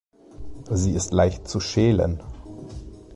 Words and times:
Sie 0.71 0.95
ist 0.95 1.13
leicht 1.13 1.47
zu 1.47 1.59
schälen. 1.59 2.23